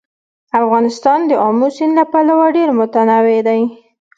افغانستان 0.61 1.19
د 1.29 1.31
آمو 1.47 1.67
سیند 1.75 1.93
له 1.99 2.03
پلوه 2.11 2.47
ډېر 2.57 2.69
متنوع 2.79 3.39
دی. 3.47 3.61